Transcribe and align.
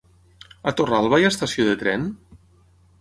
A 0.71 0.73
Torralba 0.79 1.19
hi 1.21 1.27
ha 1.27 1.31
estació 1.33 1.67
de 1.69 1.77
tren? 1.85 2.09